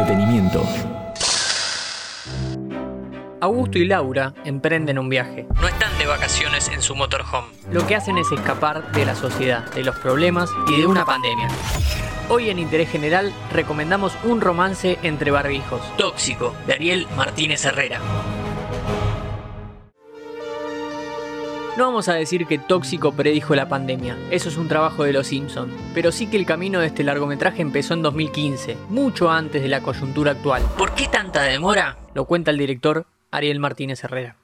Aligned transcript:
entretenimiento. 0.00 0.66
Augusto 3.40 3.78
y 3.78 3.86
Laura 3.86 4.34
emprenden 4.44 4.98
un 4.98 5.08
viaje. 5.08 5.46
No 5.60 5.68
están 5.68 5.96
de 5.98 6.06
vacaciones 6.06 6.68
en 6.68 6.82
su 6.82 6.94
motorhome. 6.94 7.48
Lo 7.70 7.86
que 7.86 7.96
hacen 7.96 8.18
es 8.18 8.30
escapar 8.32 8.92
de 8.92 9.04
la 9.04 9.14
sociedad, 9.14 9.70
de 9.72 9.84
los 9.84 9.96
problemas 9.96 10.50
y 10.68 10.80
de 10.80 10.86
una 10.86 11.04
pandemia. 11.04 11.48
Hoy 12.28 12.50
en 12.50 12.58
Interés 12.58 12.90
General 12.90 13.32
recomendamos 13.52 14.16
un 14.24 14.40
romance 14.40 14.98
entre 15.02 15.30
barbijos, 15.30 15.80
Tóxico, 15.96 16.54
de 16.66 16.74
Ariel 16.74 17.06
Martínez 17.16 17.64
Herrera. 17.64 18.00
No 21.76 21.86
vamos 21.86 22.08
a 22.08 22.14
decir 22.14 22.46
que 22.46 22.58
Tóxico 22.58 23.12
predijo 23.12 23.54
la 23.54 23.68
pandemia, 23.68 24.16
eso 24.30 24.48
es 24.48 24.56
un 24.56 24.66
trabajo 24.66 25.04
de 25.04 25.12
los 25.12 25.28
Simpson, 25.28 25.70
pero 25.94 26.10
sí 26.10 26.26
que 26.26 26.36
el 26.36 26.44
camino 26.44 26.80
de 26.80 26.88
este 26.88 27.04
largometraje 27.04 27.62
empezó 27.62 27.94
en 27.94 28.02
2015, 28.02 28.76
mucho 28.88 29.30
antes 29.30 29.62
de 29.62 29.68
la 29.68 29.80
coyuntura 29.80 30.32
actual. 30.32 30.62
¿Por 30.76 30.94
qué 30.94 31.06
tanta 31.06 31.42
demora? 31.42 31.96
Lo 32.12 32.24
cuenta 32.24 32.50
el 32.50 32.58
director 32.58 33.06
Ariel 33.30 33.60
Martínez 33.60 34.02
Herrera. 34.02 34.39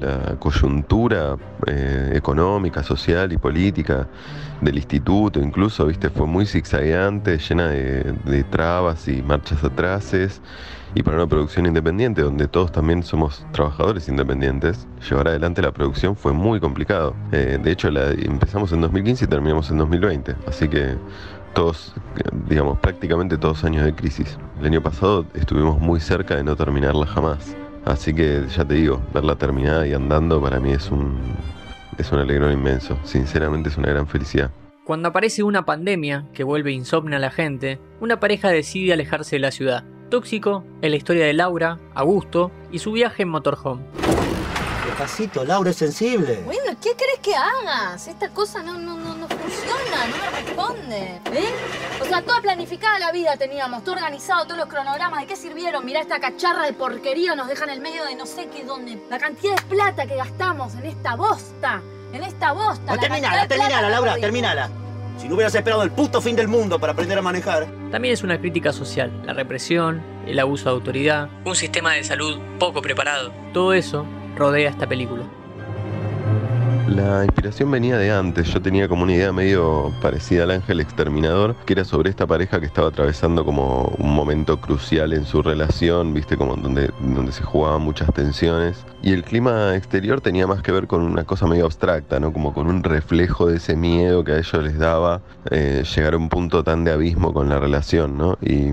La 0.00 0.36
coyuntura 0.38 1.36
eh, 1.66 2.12
económica, 2.14 2.82
social 2.82 3.32
y 3.32 3.36
política 3.36 4.08
del 4.62 4.76
instituto, 4.76 5.40
incluso, 5.40 5.86
viste, 5.86 6.08
fue 6.08 6.26
muy 6.26 6.46
zigzagueante, 6.46 7.38
llena 7.38 7.68
de, 7.68 8.44
trabas 8.50 9.08
y 9.08 9.22
marchas 9.22 9.62
atrases. 9.62 10.40
Y 10.94 11.02
para 11.02 11.18
una 11.18 11.26
producción 11.26 11.66
independiente, 11.66 12.22
donde 12.22 12.48
todos 12.48 12.72
también 12.72 13.02
somos 13.02 13.46
trabajadores 13.52 14.08
independientes, 14.08 14.88
llevar 15.08 15.28
adelante 15.28 15.62
la 15.62 15.70
producción 15.70 16.16
fue 16.16 16.32
muy 16.32 16.58
complicado. 16.60 17.14
Eh, 17.30 17.58
de 17.62 17.70
hecho, 17.70 17.88
empezamos 17.88 18.72
en 18.72 18.80
2015 18.80 19.26
y 19.26 19.28
terminamos 19.28 19.70
en 19.70 19.78
2020. 19.78 20.34
Así 20.48 20.66
que 20.66 20.96
todos, 21.54 21.94
digamos, 22.48 22.78
prácticamente 22.78 23.38
todos 23.38 23.64
años 23.64 23.84
de 23.84 23.94
crisis. 23.94 24.38
El 24.58 24.66
año 24.66 24.82
pasado 24.82 25.26
estuvimos 25.34 25.78
muy 25.78 26.00
cerca 26.00 26.36
de 26.36 26.42
no 26.42 26.56
terminarla 26.56 27.06
jamás. 27.06 27.56
Así 27.84 28.14
que 28.14 28.44
ya 28.54 28.64
te 28.64 28.74
digo, 28.74 29.00
verla 29.12 29.36
terminada 29.36 29.86
y 29.86 29.94
andando 29.94 30.40
para 30.40 30.60
mí 30.60 30.72
es 30.72 30.90
un, 30.90 31.18
es 31.98 32.12
un 32.12 32.18
alegrón 32.18 32.52
inmenso. 32.52 32.98
Sinceramente 33.04 33.68
es 33.68 33.76
una 33.76 33.88
gran 33.88 34.06
felicidad. 34.06 34.50
Cuando 34.84 35.08
aparece 35.08 35.42
una 35.42 35.64
pandemia 35.64 36.26
que 36.32 36.42
vuelve 36.42 36.72
insomne 36.72 37.16
a 37.16 37.18
la 37.18 37.30
gente, 37.30 37.78
una 38.00 38.18
pareja 38.18 38.48
decide 38.48 38.92
alejarse 38.92 39.36
de 39.36 39.40
la 39.40 39.50
ciudad. 39.50 39.84
Tóxico 40.10 40.64
es 40.82 40.90
la 40.90 40.96
historia 40.96 41.24
de 41.26 41.32
Laura, 41.32 41.78
Augusto 41.94 42.50
y 42.72 42.80
su 42.80 42.92
viaje 42.92 43.22
en 43.22 43.28
motorhome. 43.28 43.82
Despacito, 44.84 45.44
Laura 45.44 45.70
es 45.70 45.76
sensible. 45.76 46.40
Bueno, 46.44 46.76
¿qué 46.82 46.90
crees 46.96 47.20
que 47.22 47.34
hagas? 47.34 48.08
Esta 48.08 48.30
cosa 48.30 48.62
no, 48.62 48.78
no, 48.78 48.96
no, 48.96 49.14
no 49.14 49.28
funciona, 49.50 50.06
no 50.06 50.16
me 50.16 50.30
responde. 50.30 51.20
¿Eh? 51.32 52.00
O 52.00 52.04
sea, 52.04 52.22
toda 52.22 52.40
planificada 52.40 52.98
la 52.98 53.12
vida 53.12 53.36
teníamos, 53.36 53.84
todo 53.84 53.94
organizado, 53.94 54.44
todos 54.44 54.58
los 54.58 54.68
cronogramas. 54.68 55.20
¿De 55.20 55.26
qué 55.26 55.36
sirvieron? 55.36 55.84
Mirá 55.84 56.00
esta 56.00 56.20
cacharra 56.20 56.64
de 56.66 56.72
porquería 56.72 57.34
nos 57.34 57.48
deja 57.48 57.64
en 57.64 57.70
el 57.70 57.80
medio 57.80 58.04
de 58.04 58.14
no 58.14 58.26
sé 58.26 58.48
qué 58.48 58.64
dónde. 58.64 59.02
La 59.10 59.18
cantidad 59.18 59.56
de 59.56 59.62
plata 59.62 60.06
que 60.06 60.16
gastamos 60.16 60.74
en 60.74 60.86
esta 60.86 61.16
bosta. 61.16 61.82
En 62.12 62.22
esta 62.24 62.52
bosta. 62.52 62.94
No, 62.94 63.00
terminala, 63.00 63.46
terminala, 63.46 63.88
Laura, 63.88 64.16
terminala. 64.16 64.70
Si 65.18 65.28
no 65.28 65.34
hubieras 65.34 65.54
esperado 65.54 65.82
el 65.82 65.90
puto 65.90 66.20
fin 66.20 66.34
del 66.34 66.48
mundo 66.48 66.78
para 66.78 66.94
aprender 66.94 67.18
a 67.18 67.22
manejar. 67.22 67.66
También 67.90 68.14
es 68.14 68.22
una 68.22 68.38
crítica 68.40 68.72
social, 68.72 69.12
la 69.26 69.34
represión, 69.34 70.02
el 70.26 70.38
abuso 70.38 70.70
de 70.70 70.70
autoridad, 70.70 71.28
un 71.44 71.54
sistema 71.54 71.92
de 71.92 72.04
salud 72.04 72.40
poco 72.58 72.80
preparado. 72.80 73.30
Todo 73.52 73.74
eso 73.74 74.06
rodea 74.36 74.70
esta 74.70 74.86
película. 74.86 75.24
La 76.90 77.24
inspiración 77.24 77.70
venía 77.70 77.96
de 77.98 78.10
antes, 78.10 78.52
yo 78.52 78.60
tenía 78.60 78.88
como 78.88 79.04
una 79.04 79.14
idea 79.14 79.32
medio 79.32 79.92
parecida 80.02 80.42
al 80.42 80.50
ángel 80.50 80.80
exterminador, 80.80 81.54
que 81.64 81.74
era 81.74 81.84
sobre 81.84 82.10
esta 82.10 82.26
pareja 82.26 82.58
que 82.58 82.66
estaba 82.66 82.88
atravesando 82.88 83.44
como 83.44 83.94
un 83.96 84.12
momento 84.12 84.60
crucial 84.60 85.12
en 85.12 85.24
su 85.24 85.40
relación, 85.40 86.12
viste, 86.12 86.36
como 86.36 86.56
donde, 86.56 86.90
donde 87.00 87.30
se 87.30 87.44
jugaban 87.44 87.82
muchas 87.82 88.12
tensiones. 88.12 88.84
Y 89.02 89.12
el 89.12 89.22
clima 89.22 89.76
exterior 89.76 90.20
tenía 90.20 90.48
más 90.48 90.62
que 90.62 90.72
ver 90.72 90.88
con 90.88 91.02
una 91.02 91.22
cosa 91.22 91.46
medio 91.46 91.66
abstracta, 91.66 92.18
¿no? 92.18 92.32
Como 92.32 92.52
con 92.52 92.66
un 92.66 92.82
reflejo 92.82 93.46
de 93.46 93.58
ese 93.58 93.76
miedo 93.76 94.24
que 94.24 94.32
a 94.32 94.38
ellos 94.38 94.60
les 94.64 94.76
daba 94.76 95.22
eh, 95.52 95.84
llegar 95.94 96.14
a 96.14 96.16
un 96.16 96.28
punto 96.28 96.64
tan 96.64 96.82
de 96.82 96.90
abismo 96.90 97.32
con 97.32 97.48
la 97.48 97.60
relación, 97.60 98.18
¿no? 98.18 98.36
Y 98.42 98.72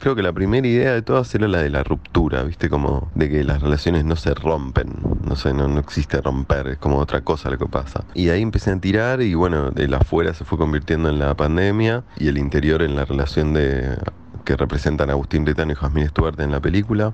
creo 0.00 0.16
que 0.16 0.22
la 0.22 0.32
primera 0.32 0.66
idea 0.66 0.94
de 0.94 1.02
todas 1.02 1.32
era 1.34 1.46
la 1.46 1.58
de 1.58 1.70
la 1.70 1.84
ruptura, 1.84 2.42
¿viste? 2.42 2.68
Como 2.68 3.10
de 3.14 3.28
que 3.28 3.44
las 3.44 3.60
relaciones 3.60 4.04
no 4.04 4.16
se 4.16 4.34
rompen, 4.34 4.96
no 5.24 5.36
sé, 5.36 5.52
no, 5.52 5.68
no 5.68 5.78
existe 5.78 6.20
romper, 6.20 6.68
es 6.68 6.78
como 6.78 6.98
otra 6.98 7.20
cosa 7.20 7.49
pasa. 7.58 8.04
Y 8.14 8.28
ahí 8.30 8.42
empecé 8.42 8.70
a 8.70 8.78
tirar 8.78 9.22
y 9.22 9.34
bueno, 9.34 9.70
el 9.76 9.94
afuera 9.94 10.34
se 10.34 10.44
fue 10.44 10.58
convirtiendo 10.58 11.08
en 11.08 11.18
la 11.18 11.34
pandemia 11.34 12.04
y 12.18 12.28
el 12.28 12.38
interior 12.38 12.82
en 12.82 12.96
la 12.96 13.04
relación 13.04 13.52
de 13.52 13.96
que 14.44 14.56
representan 14.56 15.10
Agustín 15.10 15.44
Bretano 15.44 15.72
y 15.72 15.74
Jasmine 15.74 16.08
Stewart 16.08 16.40
en 16.40 16.52
la 16.52 16.60
película. 16.60 17.12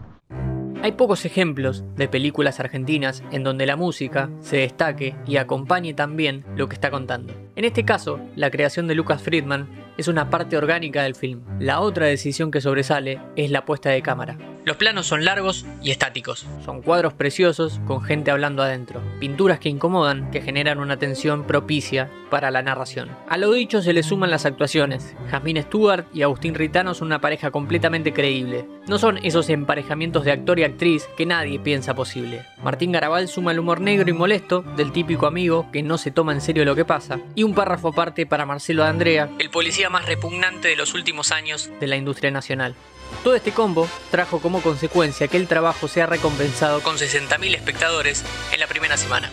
Hay 0.83 0.93
pocos 0.93 1.25
ejemplos 1.25 1.85
de 1.97 2.07
películas 2.07 2.61
argentinas 2.61 3.25
en 3.33 3.43
donde 3.43 3.67
la 3.67 3.77
música 3.77 4.31
se 4.41 4.59
destaque 4.59 5.17
y 5.27 5.39
acompañe 5.39 5.95
también 5.95 6.45
lo 6.55 6.69
que 6.69 6.75
está 6.75 6.91
contando. 6.91 7.35
En 7.57 7.65
este 7.65 7.85
caso, 7.85 8.21
la 8.37 8.51
creación 8.51 8.87
de 8.87 8.95
Lucas 8.95 9.23
Friedman 9.23 9.69
es 9.97 10.07
una 10.07 10.31
parte 10.31 10.57
orgánica 10.57 11.03
del 11.03 11.15
film. 11.15 11.41
La 11.59 11.81
otra 11.81 12.07
decisión 12.07 12.51
que 12.51 12.61
sobresale 12.61 13.21
es 13.35 13.51
la 13.51 13.65
puesta 13.65 13.91
de 13.91 14.03
cámara. 14.03 14.39
Los 14.66 14.78
planos 14.78 15.06
son 15.06 15.25
largos 15.25 15.65
y 15.81 15.93
estáticos. 15.93 16.44
Son 16.65 16.82
cuadros 16.82 17.12
preciosos 17.12 17.81
con 17.87 18.03
gente 18.03 18.32
hablando 18.32 18.65
adentro. 18.65 19.00
Pinturas 19.21 19.60
que 19.60 19.69
incomodan, 19.69 20.28
que 20.32 20.41
generan 20.41 20.81
una 20.81 20.97
tensión 20.97 21.44
propicia 21.44 22.10
para 22.31 22.50
la 22.50 22.62
narración. 22.62 23.09
A 23.28 23.38
lo 23.38 23.53
dicho 23.53 23.81
se 23.81 23.93
le 23.93 24.03
suman 24.03 24.28
las 24.28 24.44
actuaciones. 24.44 25.15
Jasmine 25.31 25.62
Stewart 25.62 26.06
y 26.12 26.22
Agustín 26.22 26.56
Ritano 26.56 26.94
son 26.94 27.06
una 27.06 27.21
pareja 27.21 27.53
completamente 27.53 28.12
creíble. 28.12 28.66
No 28.88 28.99
son 28.99 29.19
esos 29.19 29.50
emparejamientos 29.50 30.25
de 30.25 30.32
actor 30.32 30.59
y 30.59 30.65
actriz 30.65 31.09
que 31.16 31.26
nadie 31.26 31.60
piensa 31.60 31.94
posible. 31.94 32.44
Martín 32.60 32.91
Garabal 32.91 33.28
suma 33.28 33.53
el 33.53 33.60
humor 33.60 33.81
negro 33.81 34.10
y 34.10 34.15
molesto 34.15 34.62
del 34.62 34.91
típico 34.91 35.28
amigo 35.28 35.71
que 35.72 35.84
no 35.84 35.97
se 35.97 36.10
toma 36.10 36.32
en 36.32 36.41
serio 36.41 36.65
lo 36.65 36.75
que 36.75 36.84
pasa. 36.84 37.21
Y 37.37 37.44
un 37.44 37.55
párrafo 37.55 37.91
aparte 37.91 38.26
para 38.26 38.47
Marcelo 38.47 38.82
de 38.82 38.88
Andrea, 38.88 39.31
el 39.38 39.49
policía 39.49 39.91
más 39.91 40.06
repugnante 40.06 40.66
de 40.66 40.75
los 40.75 40.93
últimos 40.93 41.31
años 41.31 41.71
de 41.78 41.87
la 41.87 41.94
industria 41.94 42.32
nacional. 42.32 42.75
Todo 43.22 43.34
este 43.34 43.53
combo 43.53 43.89
trajo 44.11 44.41
como 44.41 44.62
consecuencia 44.62 45.28
que 45.28 45.37
el 45.37 45.49
trabajo 45.49 45.89
sea 45.89 46.06
recompensado 46.06 46.81
con 46.83 46.97
60.000 46.97 47.55
espectadores 47.56 48.25
en 48.53 48.61
la 48.61 48.67
primera 48.67 48.97
semana. 48.97 49.31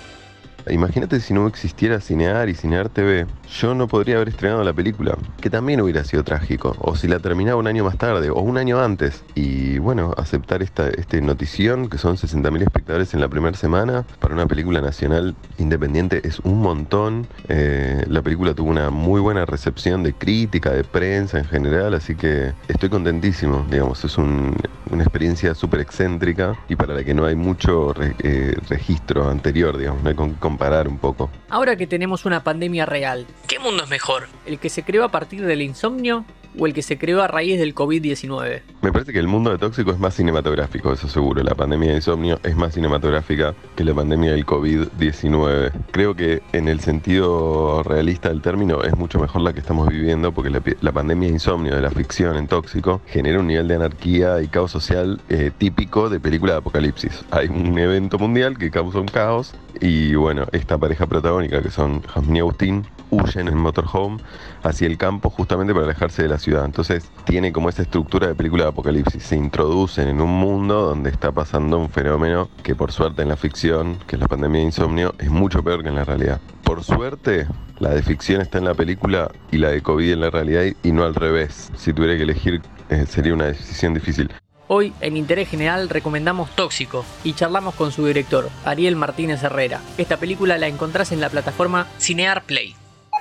Imagínate 0.69 1.19
si 1.19 1.33
no 1.33 1.47
existiera 1.47 1.99
Cinear 1.99 2.49
y 2.49 2.55
Cinear 2.55 2.89
TV, 2.89 3.25
yo 3.59 3.75
no 3.75 3.87
podría 3.87 4.15
haber 4.15 4.29
estrenado 4.29 4.63
la 4.63 4.73
película, 4.73 5.17
que 5.41 5.49
también 5.49 5.81
hubiera 5.81 6.03
sido 6.03 6.23
trágico, 6.23 6.75
o 6.79 6.95
si 6.95 7.07
la 7.07 7.19
terminaba 7.19 7.57
un 7.57 7.67
año 7.67 7.83
más 7.83 7.97
tarde, 7.97 8.29
o 8.29 8.39
un 8.39 8.57
año 8.57 8.79
antes. 8.79 9.23
Y 9.35 9.77
bueno, 9.79 10.13
aceptar 10.17 10.63
esta 10.63 10.89
este 10.89 11.21
notición, 11.21 11.89
que 11.89 11.97
son 11.97 12.15
60.000 12.15 12.61
espectadores 12.61 13.13
en 13.13 13.21
la 13.21 13.27
primera 13.27 13.57
semana, 13.57 14.05
para 14.19 14.33
una 14.33 14.47
película 14.47 14.81
nacional 14.81 15.35
independiente 15.57 16.21
es 16.23 16.39
un 16.39 16.61
montón. 16.61 17.27
Eh, 17.49 18.03
la 18.07 18.21
película 18.21 18.53
tuvo 18.53 18.69
una 18.69 18.89
muy 18.89 19.19
buena 19.21 19.45
recepción 19.45 20.03
de 20.03 20.13
crítica, 20.13 20.71
de 20.71 20.83
prensa 20.83 21.39
en 21.39 21.45
general, 21.45 21.93
así 21.93 22.15
que 22.15 22.53
estoy 22.67 22.89
contentísimo, 22.89 23.65
digamos, 23.69 24.03
es 24.05 24.17
un, 24.17 24.55
una 24.91 25.03
experiencia 25.03 25.53
súper 25.55 25.81
excéntrica 25.81 26.57
y 26.69 26.75
para 26.75 26.93
la 26.93 27.03
que 27.03 27.13
no 27.13 27.25
hay 27.25 27.35
mucho 27.35 27.93
eh, 28.19 28.55
registro 28.69 29.29
anterior, 29.29 29.77
digamos, 29.77 30.03
no 30.03 30.09
hay 30.09 30.15
con 30.15 30.52
comparar 30.53 30.87
un 30.87 30.99
poco. 30.99 31.31
Ahora 31.49 31.75
que 31.75 31.87
tenemos 31.87 32.25
una 32.25 32.43
pandemia 32.43 32.85
real, 32.85 33.25
¿qué 33.47 33.57
mundo 33.57 33.85
es 33.85 33.89
mejor? 33.89 34.27
¿El 34.45 34.59
que 34.59 34.69
se 34.69 34.83
creó 34.83 35.03
a 35.03 35.09
partir 35.09 35.43
del 35.43 35.63
insomnio 35.63 36.25
o 36.57 36.67
el 36.67 36.73
que 36.73 36.81
se 36.81 36.97
creó 36.97 37.21
a 37.21 37.27
raíz 37.27 37.59
del 37.59 37.73
COVID-19? 37.73 38.61
Me 38.81 38.91
parece 38.91 39.13
que 39.13 39.19
el 39.19 39.27
mundo 39.27 39.51
de 39.51 39.57
tóxico 39.57 39.91
es 39.91 39.99
más 39.99 40.15
cinematográfico, 40.15 40.93
eso 40.93 41.07
seguro. 41.07 41.43
La 41.43 41.55
pandemia 41.55 41.91
de 41.91 41.95
insomnio 41.97 42.39
es 42.43 42.55
más 42.55 42.73
cinematográfica 42.73 43.53
que 43.75 43.83
la 43.83 43.93
pandemia 43.93 44.31
del 44.31 44.45
COVID-19. 44.45 45.71
Creo 45.91 46.15
que 46.15 46.41
en 46.51 46.67
el 46.67 46.79
sentido 46.79 47.83
realista 47.83 48.29
del 48.29 48.41
término 48.41 48.83
es 48.83 48.95
mucho 48.95 49.19
mejor 49.19 49.41
la 49.41 49.53
que 49.53 49.59
estamos 49.59 49.89
viviendo 49.89 50.31
porque 50.31 50.49
la, 50.49 50.91
pandemia 50.91 51.27
de 51.27 51.33
insomnio 51.33 51.75
de 51.75 51.81
la 51.81 51.89
ficción 51.89 52.37
en 52.37 52.47
tóxico 52.47 53.01
genera 53.07 53.39
un 53.39 53.47
nivel 53.47 53.67
de 53.67 53.75
anarquía 53.75 54.41
y 54.41 54.47
caos 54.47 54.71
social 54.71 55.21
eh, 55.29 55.51
típico 55.57 56.09
de 56.09 56.19
película 56.19 56.53
de 56.53 56.59
apocalipsis. 56.59 57.23
Hay 57.31 57.47
un 57.47 57.77
evento 57.77 58.19
mundial 58.19 58.57
que 58.57 58.69
causa 58.69 58.99
un 58.99 59.07
caos 59.07 59.55
y 59.81 60.15
bueno, 60.15 60.45
esta 60.51 60.77
pareja 60.77 61.07
protagónica 61.07 61.61
que 61.61 61.71
son 61.71 62.01
Jasmine 62.03 62.39
Agustín 62.39 62.85
huyen 63.13 63.47
en 63.47 63.57
motorhome 63.57 64.21
hacia 64.63 64.87
el 64.87 64.97
campo 64.97 65.29
justamente 65.29 65.73
para 65.73 65.85
alejarse 65.85 66.23
de 66.23 66.29
la 66.29 66.39
ciudad. 66.39 66.65
Entonces 66.65 67.09
tiene 67.25 67.51
como 67.51 67.69
esa 67.69 67.83
estructura 67.83 68.27
de 68.27 68.35
película 68.35 68.63
de 68.63 68.69
apocalipsis. 68.69 69.23
Se 69.23 69.35
introducen 69.35 70.07
en 70.07 70.21
un 70.21 70.29
mundo 70.29 70.81
donde 70.83 71.09
está 71.09 71.31
pasando 71.31 71.77
un 71.77 71.89
fenómeno 71.89 72.49
que 72.63 72.75
por 72.75 72.91
suerte 72.91 73.21
en 73.21 73.29
la 73.29 73.35
ficción, 73.35 73.97
que 74.07 74.15
es 74.15 74.21
la 74.21 74.27
pandemia 74.27 74.59
de 74.59 74.65
insomnio, 74.67 75.15
es 75.19 75.29
mucho 75.29 75.63
peor 75.63 75.83
que 75.83 75.89
en 75.89 75.95
la 75.95 76.05
realidad. 76.05 76.39
Por 76.63 76.83
suerte, 76.83 77.47
la 77.79 77.89
de 77.89 78.01
ficción 78.01 78.41
está 78.41 78.57
en 78.57 78.65
la 78.65 78.73
película 78.73 79.31
y 79.51 79.57
la 79.57 79.69
de 79.69 79.81
COVID 79.81 80.13
en 80.13 80.21
la 80.21 80.29
realidad 80.29 80.63
y 80.81 80.91
no 80.91 81.03
al 81.03 81.15
revés. 81.15 81.71
Si 81.75 81.93
tuviera 81.93 82.15
que 82.15 82.23
elegir 82.23 82.61
eh, 82.89 83.05
sería 83.07 83.33
una 83.33 83.45
decisión 83.45 83.93
difícil. 83.93 84.31
Hoy, 84.67 84.93
en 85.01 85.17
Interés 85.17 85.49
General, 85.49 85.89
recomendamos 85.89 86.49
Tóxico 86.55 87.05
y 87.23 87.33
charlamos 87.33 87.75
con 87.75 87.91
su 87.91 88.05
director, 88.05 88.49
Ariel 88.65 88.95
Martínez 88.95 89.43
Herrera. 89.43 89.81
Esta 89.97 90.17
película 90.17 90.57
la 90.57 90.67
encontrás 90.67 91.11
en 91.11 91.19
la 91.19 91.29
plataforma 91.29 91.87
Cinear 91.99 92.43
Play. 92.43 92.75